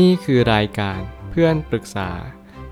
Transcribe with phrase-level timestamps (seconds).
[0.00, 2.10] นี่คือรายการเพื่อนปรึกษา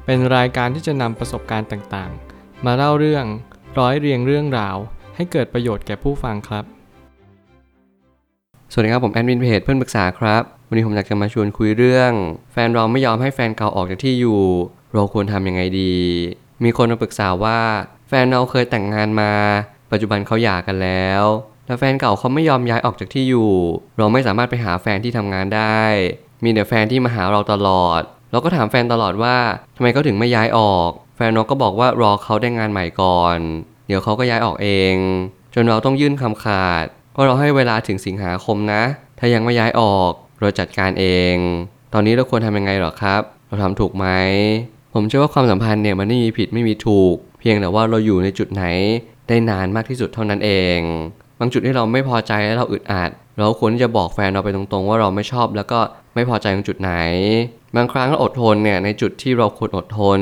[0.04, 3.24] เป็นรายการที่จะนำประสบการณ์ต่างๆ มาเล่าเรื่อง
[3.78, 4.76] ร้อยเรียงเรื่องราว
[5.16, 6.64] ให้เกิดประโยชน์แก่ผู้ฟังครับ
[8.72, 12.12] สวัสดีครับผมแอดมินเพจเพื่อนปรึกษาครับ วันนี้ผมอยากจะมาชวนคุยเรื่อง
[12.52, 14.42] แฟนเราไม่ยอมให้แฟนเก่าออกจากที่อยู่
[14.92, 15.94] เราควรทำยังไงดี
[16.64, 17.58] มีคนมาปรึกษาว่า
[18.08, 19.32] แฟนเราเคยแต่งงานมา
[19.90, 21.22] ปัจจุบันเขาหย่ากันแล้ว
[21.66, 23.50] แต่แฟนเก่าเขาไม่ยอมย้ายออกจากที่อยู่
[23.98, 25.82] เราไม่สามารถไปหาแฟนที่ทำงานได้
[26.44, 29.36] มีแต่แฟนที่มาหาเราตลอด เราก็ถามแฟนตลอดว่า
[29.76, 33.38] ทำไมเขาถึงไม่ย้ายออก แฟนเราก็บอกว่ารอเขาได้งานใหม่ก่อน
[33.86, 34.94] เดี๋ยวเขาก็ย้ายออกเอง
[35.54, 36.84] จนเราต้องยื่นคำขาด
[37.16, 38.82] ก็เราให้เวลาถึงสิงหาคมนะ
[39.18, 41.36] ถ้ายังไม่ย้ายออกเราจัดการเอง
[41.92, 44.06] ตอนนี้เราควรทำยังไงหรอครับ เราทำถูกไหม
[44.94, 48.64] ผมเชื่อว่าความสัมพันธ์เนี่ยมันไม่มีผิดไม่มีถูก เพียงแต่ว่าเราอยู่ในจุดไหน
[49.28, 50.78] ได้นานมากที่สุดเท่านั้นเอง
[51.40, 55.80] บางจุดที่เราไม่พอใจและเราอึดอัดเราควรที่จะบอกแฟนเราไปตรงๆ ว่าเราไม่ชอบแล้วก็
[56.14, 56.92] ไม่พอใจตรงจุดไหน
[57.76, 60.20] บางครั้งเราอดทนเนี่ยในจุดที่เราควรอดทน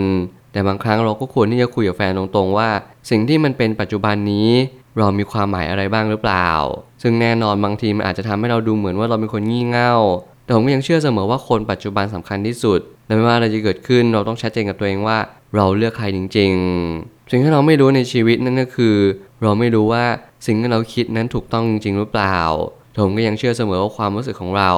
[0.53, 2.69] แต่บางครั้งเราก็ควรที่จะคุยกับแฟนตรงๆว่า
[3.11, 4.49] สิ่งที่มันเป็นปัจจุบันนี้
[4.99, 6.51] เรามีความหมายอะไรบ้างหรือเปล่า
[7.03, 9.95] ซึ่งแน่นอนบางทีมันอาจจะทำให้เราดูเหมือนว่าเราเป็นคนงี่เง่า
[10.45, 15.19] แต่ผมก็ยังเชื่อเสมอว่าคนปัจจุบันสำคัญที่สุดและไม่ว่าอะไรจะเกิดขึ้นเราต้องชัดเจนกับตัวเองว่า
[15.57, 16.53] เราเลือกใครจริง
[16.93, 18.97] ๆ สิ่งที่เราไม่รู้ในชีวิตนั่นก็คือ
[19.43, 20.05] เราไม่รู้ว่า
[20.47, 22.39] สิ่งที่เราคิดนั้นถูกต้องจริงหรือเปล่า
[23.03, 24.73] ผมก็ยังเชื่อเสมอว่าความรู้สึกของเรา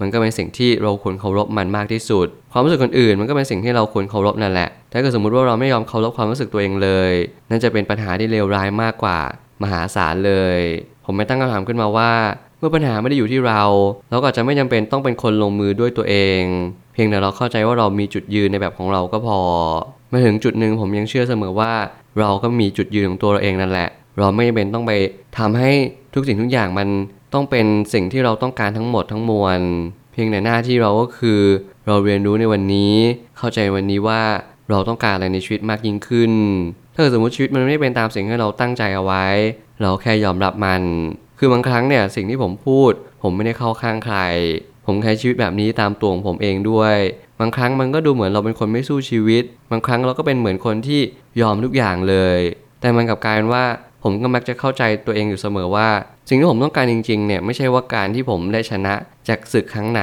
[0.00, 7.12] มันก็เป็นสิ่งที่เราควรเคารพมันมากที่สุด ความรู้สึกคนอื่น มันก็เป็นสิ่งที่เราควรเคารพนั่นแหละ ถ้าเกิดสมมติว่าเราไม่ยอมเคารพความรู้สึกตัวเองเลย
[7.50, 9.18] นั่นจะเป็นปัญหาที่เลวร้ายมากกว่า
[9.62, 10.58] มหาศาลเลย
[11.04, 12.12] ผมไม่ตั้งคำถามขึ้นมาว่า
[12.58, 13.62] เมื่อปัญหาไม่ได้อยู่ที่เรา
[14.10, 16.42] เราก็จจะไม่จำเป็นต้องเป็นคนลงมือด้วยตัวเอง
[16.92, 19.38] เพียงแต่เราเข้าใจว่าเรามีจุดยืนในแบบของเราก็พอ
[20.12, 21.72] มาถึงจุดหนึ่งผมยังเชื่อเสมอว่า
[22.18, 24.92] เราก็มีจุดยืนของตัวเราเองนั่นแหละ เราไม่จำเป็นต้องไป
[25.38, 25.70] ทำให้
[26.14, 26.88] ทุกสิ่งทุกอย่างมัน
[27.34, 29.60] ต้องเป็นสิ่งที่เราต้องการทั้งหมดทั้งมวล
[30.12, 31.40] เพียงแต่หน้าที่เราก็คือ
[31.86, 32.94] เราเรียนรู้ในวันนี้
[33.38, 34.22] เข้าใจวันนี้ว่า
[34.70, 36.32] เราต้องการอะไรในชีวิตมากยิ่งขึ้น
[36.94, 39.26] ถ้าสมมติชีวิตมันไม่เป็นตามสิ่งที่เราตั้งใจเอาไว้
[39.82, 40.82] เราแค่ยอมรับมัน
[41.38, 42.92] คือบางครั้งเนี่ยสิ่งที่ผมพูด
[43.22, 44.18] ผมไม่ได้เข้าข้างใคร
[44.86, 46.96] ผมใช้ชีวิตแบบนี้ตามตัวของผมเองด้วย
[47.40, 51.00] บางครั้งมันก็ดูเหมือนเราเป็นคนไม่สู้ชีวิต บางครั้งเราก็เป็นเหมือนคนที่
[51.40, 52.38] ยอมทุกอย่างเลย
[52.80, 53.64] แต่มันกลับกลายเป็นว่า
[54.04, 55.88] ผมก็มักจะเข้าใจตัวเองอยู่เสมอว่า
[56.28, 58.94] สิ่งที่ผมต้องการจริงๆเนี่ยไม่ใช่ว่าการที่ผมได้ชนะ
[59.28, 60.02] จากศึกครั้งไหน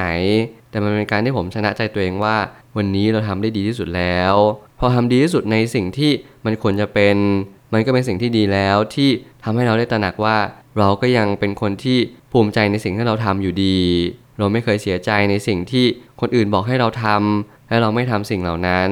[0.70, 2.36] แต่มันเป็นการที่ผมชนะใจตัวเองว่า
[2.76, 4.34] วันนี้เราทำได้ดีที่สุดแล้ว
[4.78, 6.10] พอทำดีที่สุดในสิ่งที่
[6.44, 7.16] มันควรจะเป็น
[7.72, 9.10] มันก็เป็นสิ่งที่ดีแล้วที่
[9.44, 10.36] ทำให้เราได้ตระหนักว่า
[10.78, 11.98] เราก็ยังเป็นคนที่
[12.32, 13.78] ภูมิใจในสิ่งที่เราทำอยู่ดี
[14.38, 15.84] เราไม่เคยเสียใจในสิ่งที่
[16.20, 18.90] คนอื่นบอกให้เราทำและเราไม่ทำสิ่งเหล่านั้น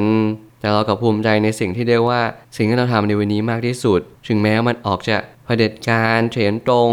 [0.61, 2.21] แต่เรากับภูมิใจในสิ่งที่เรียกว่า
[2.57, 6.93] สิ่งที่เราทำในวันนี้มากที่สุด ถึงแม้มันออกจะเผด็จการเฉนตรง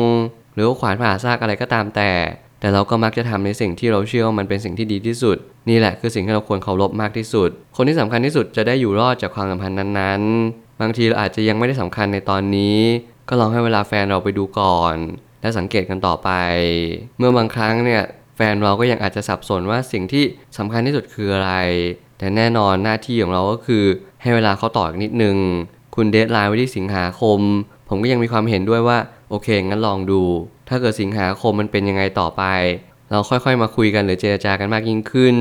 [0.54, 2.12] หรือว่าขวานผ่าซากอะไรก็ตามแต่
[2.60, 5.38] แต่เราก็มักจะทำในสิ่งที่เราเชื่อว่ามันเป็นสิ่งที่ดีที่สุด
[5.70, 12.80] นี่แหละคือสิ่งที่เราควรเคารพมากที่สุด คนที่สำคัญที่สุดจะได้อยู่รอดจากความสัมพันธ์นั้นๆ บางทีเราอาจจะยังไม่ได้สำคัญในตอนนี้
[13.30, 14.96] ก็ลองให้เวลาแฟนเราไปดูก่อน
[15.42, 16.30] และสังเกตกันต่อไป
[17.18, 18.04] เมื่อบางครั้งเนี่ย
[18.40, 20.24] แฟนเราก็ยังอาจจะสับสนว่าสิ่งที่
[20.58, 21.52] สำคัญที่สุดคืออะไร
[22.18, 23.84] แต่แน่นอนหน้าที่ของเราก็คือ
[24.22, 25.38] ให้เวลาเขาต่ออีกนิดนึง
[25.96, 27.40] คุณเดทไลน์ไว้ที่สิงหาคม
[27.90, 28.98] ผมก็ยังมีความเห็นด้วยว่า
[29.30, 30.22] โอเค งั้นลองดู
[30.70, 32.44] ถ้าเกิดสิงหาคมมันเป็นยังไงต่อไป
[33.12, 35.36] เราค่อยๆมาคุยกันหรือเจรจากันมากยิ่งขึ้น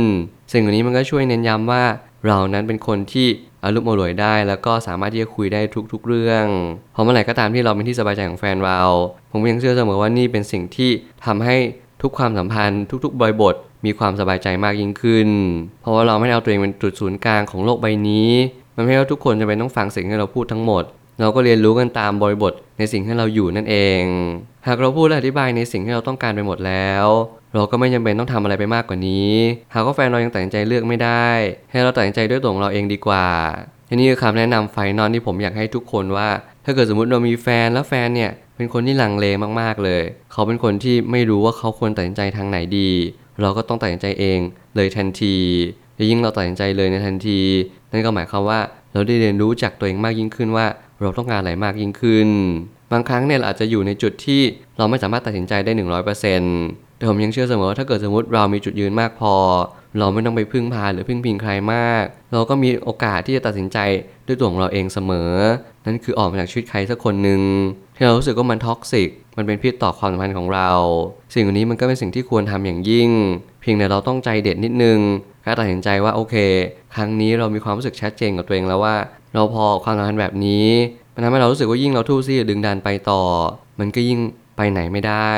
[0.52, 1.84] สิ่งเหล่านี้มันก็ช่วยเน้นย้ำว่า
[2.26, 3.26] เรานั้นเป็นคนที่
[3.62, 5.60] อารุมอร่วยได้ แล้วก็สามารถที่จะคุยได้
[5.92, 6.46] ทุกๆเรื่อง
[6.92, 8.80] เพราะเมื่อไหร่ก็ตามที่เราเป็นที่สบายใจของแฟนเรา
[9.30, 10.90] ผมยังเชื่อเสมอว่านี่เป็นสิ่งที่
[11.26, 11.56] ทำให้
[12.02, 15.28] ทุกความสัมพันธ์ ทุกๆบริบท มีความสบายใจมากยิ่งขึ้น
[15.80, 18.30] เพราะว่าเราไม่เอาตัวเองเป็นจุดศูนย์กลางของโลกใบนี้
[18.76, 20.84] มันไม่ใช่ว่าทุกคนจะเป็นต้องฟังสิ่งที่เราพูดทั้งหมด
[21.20, 24.02] เราก็เรียนรู้กันตามบริบทในสิ่งที่เราอยู่นั่นเอง
[24.66, 27.06] หากเราพูดและอธิบายในสิ่งที่เราต้องการไปหมดแล้ว
[27.54, 29.32] เราก็ไม่จำเป็นต้องทำอะไรไปมากกว่านี้
[29.74, 31.28] หากว่าแฟนเรายังตัดสินใจเลือกไม่ได้
[31.70, 33.26] ให้เราตัดสินใจด้วยตัวของเราเองดีกว่า
[33.88, 36.28] ทีนี้คือคำแนะนำไฟนอลที่ผมอยากให้ทุกคนว่า
[36.64, 39.26] ถ้าเกิดสมมติเรามีแฟนแล้วแฟนเนี่ย เป็นคนที่ลังเล
[39.60, 40.02] มากๆเลย
[40.32, 42.90] เขาเป็นคนที่ไม่รู้ว่าเขาควรตัดสินใจทางไหนดี
[43.40, 44.38] เราก็ต้องตัดสินใจเอง
[44.76, 45.36] เลยทันที
[45.97, 47.41] และยิ่งเราตัดสินใจเลยในทันที
[47.92, 48.60] นั่นก็หมายความว่า
[48.92, 50.66] เราได้เรียนรู้จากตัวเองมากยิ่งขึ้นว่า
[51.00, 52.28] เราต้องการอะไรมากยิ่งขึ้น
[52.92, 54.41] บางครั้งเนี่ยเราอาจจะอยู่ในจุดที่
[54.78, 55.72] เราไม่สามารถตัดสินใจได้
[56.34, 59.34] 100%แต่ผมยังเชื่อเสมอว่าถ้าเกิดสมมติเรามีจุดยืนมากพอ
[59.98, 63.78] เราไม่ต้องไปพึ่งพาหรือพึ่งพิงใครมาก เราก็มีโอกาสที่จะตัดสินใจ
[64.26, 65.30] ด้วยตัวของเราเองเสมอ
[65.86, 67.41] นั่นคือออกมาจากชีวิตใครสักคนหนึ่ง
[67.97, 70.71] ที่เรารู้สึกว่ามันท็อกซิก มันเป็นพิษต่อความสัมพันธ์ของเรา
[71.34, 73.10] สิ่งเหล่านี้มันก็เป็นสิ่งที่ควรทำอย่างยิ่ง
[73.60, 74.98] เพียงแต่เราต้องใจเด็ดนิดนึง
[75.45, 76.34] การตัดสินใจว่าโอเค
[76.95, 78.97] ครั้งนี้เรามีความรู้สึกชัดเจนกับตัวเองแล้วว่า
[79.34, 80.69] เราพอความสัมพันธ์แบบนี้
[81.15, 83.22] มันทำให้เรารู้สึกว่ายิ่งเราทู่มซี่ดึงดันไปต่อ
[83.81, 84.19] มันก็ยิ่ง
[84.57, 85.33] ไปไหนไม่ได้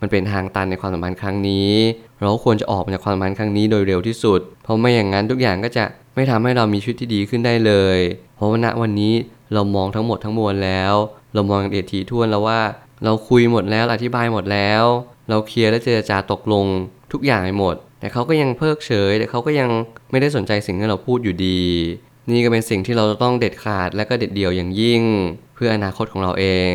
[0.00, 1.70] มันเป็นทางตันในความสัมพันธ์ครั้งนี้
[2.18, 5.84] เราควรจะออกมาจากความสัมพันธ์ครั้งนี้โดยเร็วที่สุด เพราะไม่อย่างนั้นทุกอย่างก็จะ
[6.14, 7.98] ไม่ทำให้เรามีชีวิตที่ดีขึ้นได้เลย
[8.36, 9.14] เพราะว่าณวันนี้
[9.54, 10.94] เรามองทั้งหมดทั้งมวลแล้ว
[11.34, 12.60] เรามองเดถี่วนแล้วว่า
[13.04, 14.84] เราคุยหมดแล้วอธิบายหมดแล้ว
[15.28, 16.66] เราเคลียร์และเจรจาตกลง
[17.12, 19.70] ทุกอย่างไปหมด แต่เขาก็ยังเพิกเฉย แต่เขาก็ยัง
[20.10, 21.60] ไม่ได้สนใจสิ่งที่เราพูดอยู่ดี
[22.30, 25.02] นี่ก็เป็นสิ่งที่เราจะต้องเด็ดขาดและก็เด็ดเดี่ยวอย่างยิ่ง
[25.54, 26.74] เพื่ออนาคตของเราเอง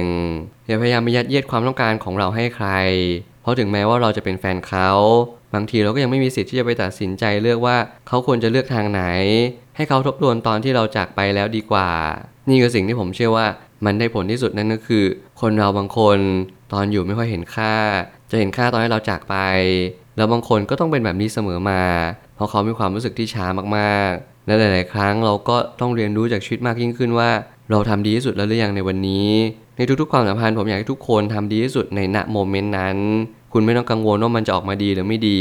[0.68, 2.70] อย่าพยายามไปยัดเยียดความต้องการของเราให้ใคร
[3.42, 4.90] เพราะถึงแม้ว่าเราจะเป็นแฟนเขา
[5.54, 7.78] บางทีเราก็ยังไม่มีสิทธิ์ที่จะไปตัดสินใจเลือกว่า
[8.08, 9.04] เขาควรจะเลือกทางไหน
[9.76, 11.90] ให้เขาทบทวนตอนที่เราจากไปแล้วดีกว่า
[12.50, 13.46] นี่คือสิ่งที่ผมเชื่อว่า
[13.86, 15.06] มันได้ผลที่สุดนั่นก็คือ
[15.42, 16.20] คนเราบางคน
[16.74, 17.76] ตอนอยู่ไม่ค่อยเห็นค่า
[18.32, 19.36] จะเห็นค่าตอนที่เราจากไป
[20.18, 21.82] แล้วบางคนก็ต้องเป็นแบบนี้เสมอมา
[22.36, 23.46] เพราะเขามีความรู้สึกที่ช้า
[23.78, 27.30] มากๆ และหลาย ๆ ครั้งเราก็ต้องเรียนรู้จากชีวิตมากยิ่งขึ้นว่า
[27.72, 29.30] เราทำดีที่สุดแล้วหรือยังในวันนี้
[29.78, 32.98] ในทุก ๆ ความสัมพันธ์ผมอยากให้ทุกคนทำดีที่สุดในณ moment นั้น
[33.54, 35.40] คุณไม่ต้องกังวลว่ามันจะออกมาดีหรือไม่ดี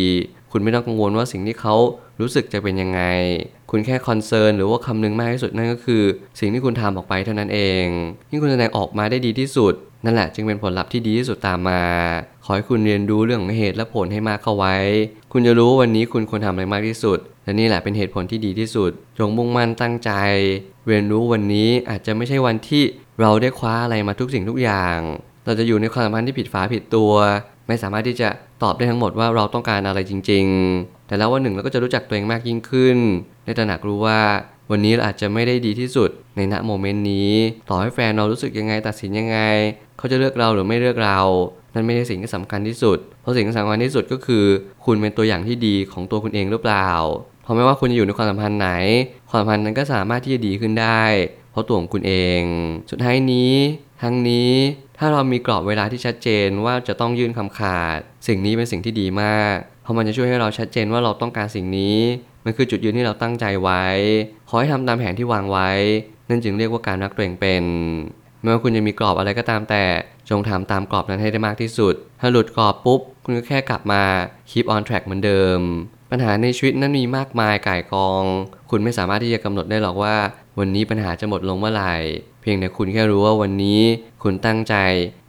[0.53, 1.75] คุณไม่ต้องกังวลว่าสิ่งที่เขา
[2.21, 3.01] รู้สึกจะเป็นยังไง
[3.75, 6.03] คุณแค่ concern หรือว่าคำนึงมากที่สุดนั่นก็คือ
[6.41, 7.85] สิ่งที่คุณทำออกไปเท่านั้นเอง
[8.31, 9.75] ยิ่งคุณแสดงออกมาได้ดีที่สุด
[10.05, 11.83] นั่นแหละจึงเป็นผลลัพธ์ที่ดีที่สุดตามมา
[12.45, 14.77] ขอให้คุณเรียนรู้เรื่องเหตุและผลให้มากเข้าไว้
[15.33, 20.11] คุณจะรู้ว่าวันนี้คุณควรทำอะไรมากที่สุดและนี่แหละเป็นเหตุผลที่ดีที่สุด จงมุ่งมั่นตั้งใจ
[20.87, 22.83] เรียนรู้วันนี้อาจจะไม่ใช่วันที่
[23.21, 24.99] เราได้คว้าอะไรมาทุกสิ่งทุกอย่าง
[25.45, 27.13] เราจะอยู่ในความสัมพันธ์ที่ผิดฝาผิดตัว
[27.69, 28.29] ไม่สามารถที่จะ
[28.63, 32.99] ตอบได้ทั้งหมดว่าเราต้องการอะไรจริง ๆ แต่แล้ววันหนึ่งเราก็จะรู้จักตัวเองมากยิ่งขึ้น
[33.45, 34.21] ได้ตระหนักรู้ว่า
[34.71, 37.33] วันนี้เราอาจจะไม่ได้ดีที่สุดในณโมเมนต์นี้
[37.69, 39.39] ต่อให้แฟนเรารู้สึกยังไงตัดสินยังไง
[39.99, 41.21] เขาจะเลือกเราหรือไม่เลือกเรา
[41.75, 44.45] นั่นไม่ใช่สิ่งที่สำคัญที่สุด เพราะสิ่งที่สำคัญที่สุดก็คือ
[44.85, 46.91] คุณเป็นตัวอย่างที่ดีของตัวคุณเองหรือเปล่า
[47.43, 48.71] เพราะไม่ว่าคุณจะอยู่ในความสัมพันธ์ไหน
[49.31, 51.03] ความสัมพันธ์นั้นก็สามารถที่จะดีขึ้นได้
[51.53, 52.41] เพราะตัวของคุณเอง
[52.91, 53.53] สุดท้ายนี้
[54.03, 54.53] ทั้งนี้
[54.99, 59.57] ถ้าเรามีกรอบเวลาที่ชัดเจนว่าจะต้องยื่นคำขาด สิ่งนี้เป็นสิ่งที่ดีมาก
[59.93, 61.97] ราะมันจะช่วยให้เราชัดเจนว่าเราต้องการสิ่งนี้
[62.45, 63.85] มันคือจุดยืนที่เราตั้งใจไว้
[64.49, 65.71] ขอให้ทำตามแผนที่วางไว้
[66.29, 67.65] นั่นจึงเรียกว่าการรักตัวเองเป็น
[68.43, 69.85] ไม่ว่าคุณจะมีกรอบอะไรก็ตามแต่
[70.31, 74.03] จงทำตามกรอบนั้นให้ได้มากที่สุด ถ้าหลุดกรอบปุ๊บ คุณก็แค่กลับมา
[74.51, 75.59] keep on track เหมือนเดิม
[76.11, 78.25] ปัญหาในชีวิตนั้นมีมากมายก่ายกอง
[78.71, 80.15] คุณไม่สามารถที่จะกำหนดได้หรอกว่า
[80.59, 81.95] วันนี้ปัญหาจะหมดลงเมื่อไหร่
[82.43, 83.81] เพียงแต่คุณแค่รู้ว่าวันนี้
[84.23, 84.75] คุณตั้งใจ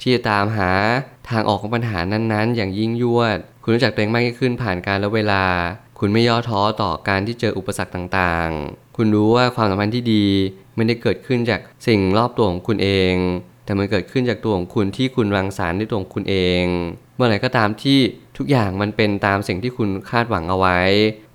[0.01, 0.71] ที่จะตามหา
[1.29, 5.43] ทางออกของปัญหานั้นๆ อย่างยิ่งยวด คุณรู้จักตัวเองมากขึ้นผ่านการและเวลา
[5.99, 10.25] คุณไม่ย่อท้อต่อการที่เจออุปสรรคต่างๆ คุณรู้ว่าความสัมพันธ์ที่ดี
[10.75, 13.15] ไม่ได้เกิดขึ้นจากสิ่งรอบตัวของคุณเอง
[13.65, 16.65] แต่มันเกิดขึ้นจากตัวของคุณที่คุณรังสรรค์ด้วยตัวของคุณเอง
[17.15, 17.99] เมื่อไหร่ก็ตามที่
[18.37, 20.79] ทุกอย่างมันเป็นตามสิ่งที่คุณคาดหวังเอาไว้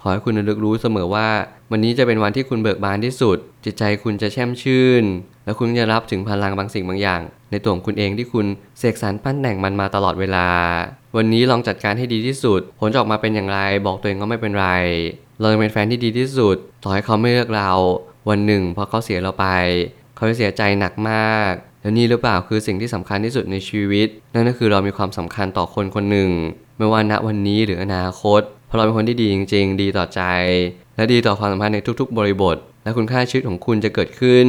[0.01, 1.29] ขอให้คุณระลึกรู้เสมอว่า
[1.71, 5.05] วันนี้จะเป็นวันที่คุณเบิกบานที่สุด จิตใจคุณจะแช่มชื่น
[5.49, 8.47] และคุณจะรับถึงพลังบางสิ่งบางอย่าง ในตัวของคุณเองที่คุณ
[8.79, 10.47] เสกสรรปั้นแต่งมันมาตลอดเวลา
[11.17, 14.69] วันนี้ลองจัดการให้ดีที่สุด ผลจะออกมาเป็นอย่างไร บอกตัวเองก็ไม่เป็นไร
[15.41, 17.71] เราจะเป็นแฟนที่ดีที่สุด ต่อให้เขาไม่เลือกเรา
[18.29, 19.47] วันหนึ่งพอเขาเสียเราไป
[20.17, 26.31] เขาจะเสียใจหนักมากแล้วนี่หรือเปล่าคือสิ่งที่สำคัญที่สุดในชีวิต นั่นก็คือเรามีความสำคัญต่อคนคนหนึ่ง
[26.79, 30.23] ไม่ว่าณวันนี้หรืออนาคตเพราะเราเป็นคนที่ดีจริง ๆ ดีต่อใจ
[30.97, 34.49] และดีต่อความสัมพันธ์ในทุกๆ บริบท และคุณค่าชีวิตของคุณจะเกิดขึ้น